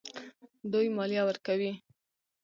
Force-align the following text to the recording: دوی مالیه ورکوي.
دوی 0.71 0.87
مالیه 0.95 1.23
ورکوي. 1.27 1.71